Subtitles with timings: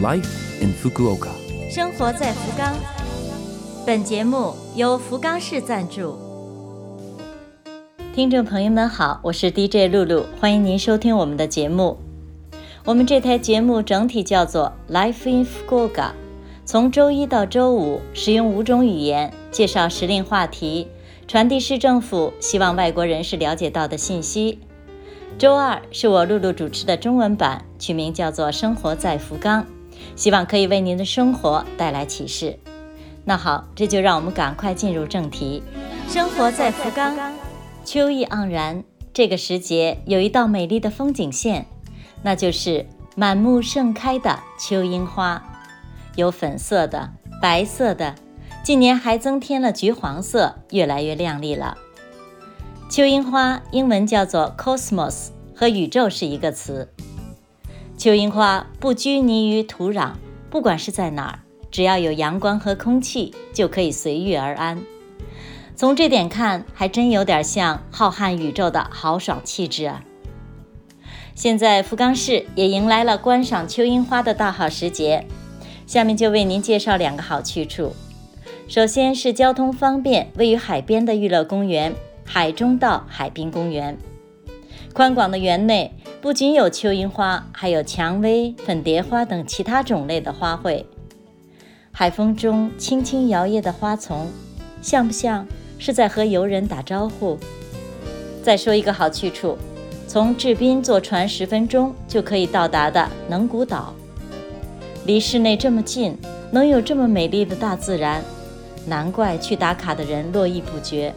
[0.00, 1.30] Life in Fukuoka。
[1.68, 2.72] 生活在福冈。
[3.84, 6.16] 本节目由福冈市赞助。
[8.14, 11.98] 听众朋友们好，我是 DJ 露露，欢迎您收听我们的节目。
[12.84, 16.12] 我们这台节目整体叫做 Life in Fukuoka，
[16.64, 20.86] 从周一到周五使用五种语言介绍时令话题，
[21.26, 24.60] 传递市政府希望外国人士了解到的信息。
[25.36, 29.62] 周二是我露露主持的中文版，取名叫做《生活在福冈》，
[30.16, 32.58] 希望可以为您的生活带来启示。
[33.24, 35.62] 那好，这就让我们赶快进入正题。
[36.08, 37.14] 生活在福冈，
[37.84, 41.66] 秋意盎然，这个时节有一道美丽的风景线，
[42.22, 45.42] 那就是满目盛开的秋樱花，
[46.16, 47.10] 有粉色的、
[47.42, 48.14] 白色的，
[48.62, 51.76] 近年还增添了橘黄色，越来越亮丽了。
[52.90, 56.88] 秋樱花英文叫做 cosmos，和宇宙是一个词。
[57.98, 60.12] 秋樱花不拘泥于土壤，
[60.48, 64.80] 不管是在哪儿，只要有阳光和空气，就可以随遇而安。
[65.74, 70.04] 从这点看，还真有点像浩瀚宇宙的豪爽气质啊！
[71.34, 75.26] 现在福冈市也迎来了观赏秋樱花的大好时节，
[75.84, 77.92] 下面就为您介绍两个好去处。
[78.68, 81.92] 首先是交通方便、位于海边的娱乐公园。
[82.24, 83.98] 海中道海滨公园，
[84.98, 90.84] 宽广的园内不仅有秋樱花，还有蔷薇、粉蝶花等其他种类的花卉。
[91.92, 94.26] 海风中轻轻摇曳的花丛，
[94.82, 95.46] 像不像
[95.78, 97.38] 是在和游人打招呼？
[98.42, 99.56] 再说一个好去处，
[100.08, 103.94] 从志滨坐船十分钟就可以到达的能古岛，
[105.06, 106.18] 离市内这么近，
[106.50, 108.20] 能有这么美丽的大自然，
[108.84, 111.14] 难怪去打卡的人络绎不绝。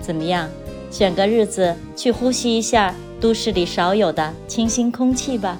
[0.00, 0.48] 怎么样？
[0.90, 5.58] 选个日子去呼吸一下都市里少有的清新空气吧。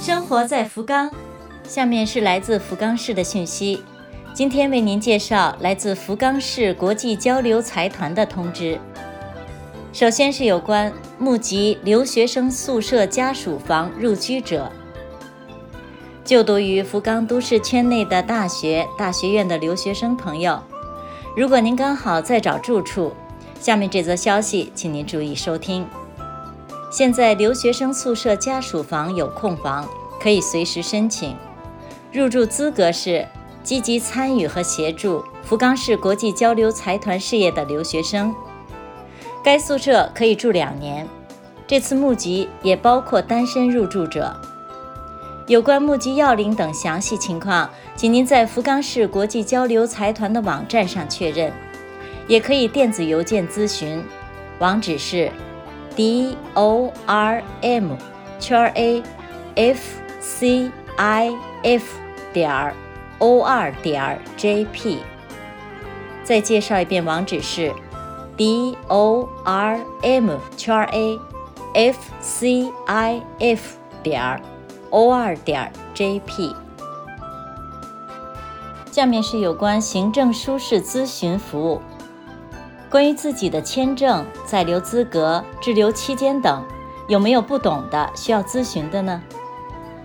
[0.00, 1.10] 生活在福冈，
[1.64, 3.82] 下面是来自福冈市的讯息。
[4.32, 8.78] 今天为您介绍来自福冈市国际交流财团的通知。
[9.92, 14.70] 首先是有关募集留学生宿舍家属房入居者。
[16.24, 20.62] 就读于福冈都市圈内的大学、大学院的留学生朋友，
[21.36, 23.12] 如果您刚好在找住处，
[23.60, 25.86] 下面这则消息，请您注意收听。
[26.90, 29.86] 现在留学生宿舍家属房有空房，
[30.20, 31.36] 可以随时申请。
[32.10, 33.26] 入住资格是
[33.62, 38.34] 积极参与和协助福冈市国际交流财团事业的留学生。
[39.44, 41.06] 该宿舍可以住两年。
[41.66, 44.34] 这次募集也包括单身入住者。
[45.48, 51.50] 有关募集要领等详细情况，请您在福冈市国际交流财团的网站上确认，
[52.26, 54.04] 也可以电子邮件咨询，
[54.58, 55.32] 网址是
[55.96, 57.96] d o r m
[58.38, 59.02] 圈 a
[59.54, 59.80] f
[60.20, 61.96] c i f
[62.30, 62.74] 点
[63.16, 64.98] o 二点 j p。
[66.22, 67.72] 再介绍一遍，网址是
[68.36, 71.18] d o r m 圈 a
[71.72, 74.38] f c i f 点。
[74.90, 76.54] O 二点 jp。
[78.90, 81.80] 下面是有关行政舒适咨询服务，
[82.90, 86.64] 关于自己的签证、在留资格、滞留期间等，
[87.06, 89.22] 有没有不懂的需要咨询的呢？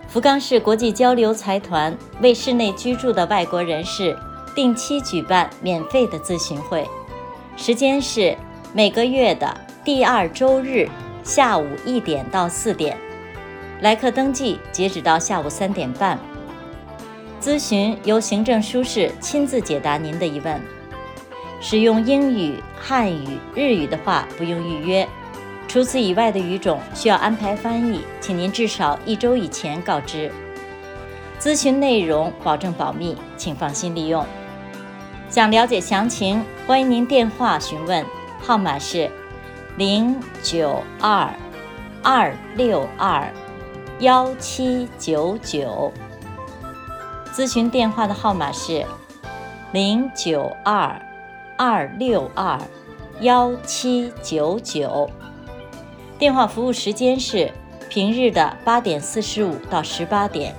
[0.08, 4.16] 福冈市国际交流财团为市内居住的外国人士
[4.54, 6.88] 定期举办免费的咨询会，
[7.58, 8.38] 时间是
[8.74, 10.88] 每个月的第二周日
[11.24, 12.96] 下午一点到四点。
[13.84, 16.18] 来客登记截止到下午三点半，
[17.42, 20.58] 咨询由行政书士亲自解答您的疑问。
[21.60, 25.06] 使用英语、汉语、日语的话不用预约，
[25.68, 30.32] 除此以外的语种需要安排翻译，请您至少一周以前告知。
[31.38, 34.26] 咨询内容保证保密，请放心利用。
[35.30, 38.06] 想了解详情，欢迎您电话询问，
[38.40, 39.12] 号码是
[39.76, 41.30] 零九二
[42.02, 43.30] 二六二。
[43.99, 45.91] 幺七九九，
[47.31, 48.85] 咨询电话的号码是
[49.72, 50.99] 零九二
[51.57, 52.59] 二六二
[53.22, 55.09] 幺七九九。
[56.17, 57.51] 电话服务时间是
[57.87, 60.53] 平日的八点四十五到十八点，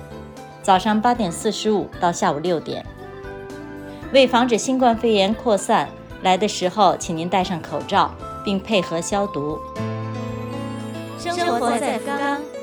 [0.63, 2.85] 早上八点四十五到下午六点。
[4.13, 5.89] 为防止新冠肺炎扩散，
[6.23, 8.15] 来的时候请您戴上口罩，
[8.45, 9.59] 并配合消毒。
[11.19, 12.54] 生活在福冈。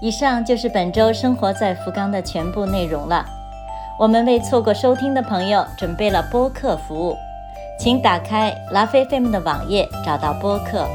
[0.00, 3.24] 以上就是本周生活在福冈的全部内容了。
[3.98, 7.16] 我们为错过收听的朋友准备了播客服务，
[7.80, 10.86] 请打开拉菲菲们的网页，找到播客。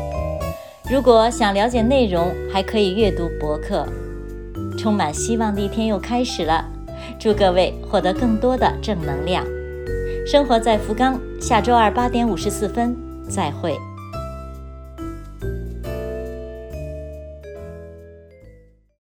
[0.91, 3.87] 如果想了解内容，还可以阅读博客。
[4.77, 6.63] 充满希望的一天又开始了，
[7.17, 9.43] 祝各位获得更多的正能量。
[10.27, 12.95] 生活在福冈，下周二八点五十四分
[13.27, 13.75] 再会。